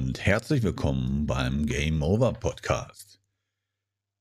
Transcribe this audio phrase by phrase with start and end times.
[0.00, 3.20] und herzlich willkommen beim Game Over Podcast.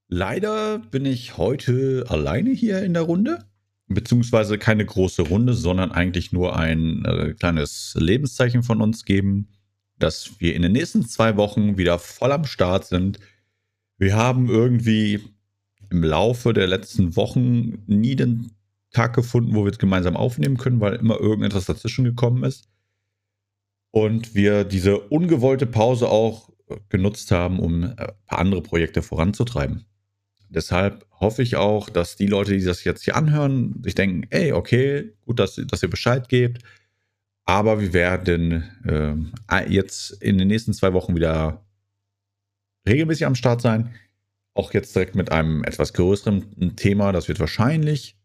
[0.09, 3.45] Leider bin ich heute alleine hier in der Runde,
[3.87, 9.47] beziehungsweise keine große Runde, sondern eigentlich nur ein äh, kleines Lebenszeichen von uns geben,
[9.97, 13.19] dass wir in den nächsten zwei Wochen wieder voll am Start sind.
[13.97, 15.21] Wir haben irgendwie
[15.89, 18.51] im Laufe der letzten Wochen nie den
[18.91, 22.67] Tag gefunden, wo wir es gemeinsam aufnehmen können, weil immer irgendetwas dazwischen gekommen ist
[23.91, 26.49] und wir diese ungewollte Pause auch
[26.89, 29.85] genutzt haben, um ein paar andere Projekte voranzutreiben.
[30.49, 34.51] Deshalb hoffe ich auch, dass die Leute, die das jetzt hier anhören, sich denken, ey,
[34.51, 36.63] okay, gut, dass, dass ihr Bescheid gebt,
[37.45, 41.65] aber wir werden äh, jetzt in den nächsten zwei Wochen wieder
[42.87, 43.93] regelmäßig am Start sein.
[44.53, 47.11] Auch jetzt direkt mit einem etwas größeren Thema.
[47.11, 48.15] Das wird wahrscheinlich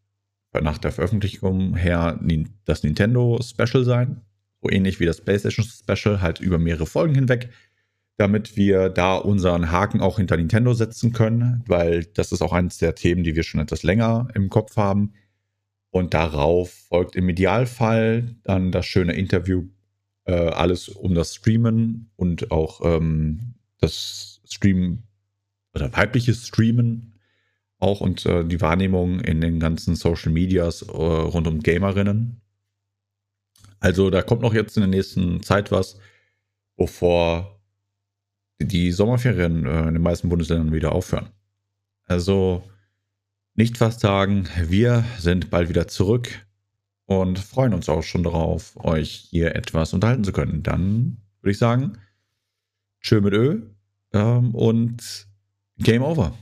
[0.52, 2.20] nach der Veröffentlichung her
[2.64, 4.20] das Nintendo Special sein
[4.70, 7.50] ähnlich wie das PlayStation Special, halt über mehrere Folgen hinweg,
[8.16, 12.78] damit wir da unseren Haken auch hinter Nintendo setzen können, weil das ist auch eines
[12.78, 15.12] der Themen, die wir schon etwas länger im Kopf haben.
[15.90, 19.68] Und darauf folgt im Idealfall dann das schöne Interview,
[20.24, 25.04] äh, alles um das Streamen und auch ähm, das Streamen
[25.74, 27.14] oder weibliches Streamen
[27.78, 32.40] auch und äh, die Wahrnehmung in den ganzen Social Medias äh, rund um Gamerinnen.
[33.84, 35.98] Also da kommt noch jetzt in der nächsten Zeit was,
[36.78, 37.60] bevor
[38.58, 41.28] die Sommerferien äh, in den meisten Bundesländern wieder aufhören.
[42.06, 42.64] Also
[43.54, 46.46] nicht fast sagen, wir sind bald wieder zurück
[47.04, 50.62] und freuen uns auch schon darauf, euch hier etwas unterhalten zu können.
[50.62, 51.98] Dann würde ich sagen,
[53.02, 53.64] tschö mit Ö
[54.14, 55.26] ähm, und
[55.76, 56.34] Game Over.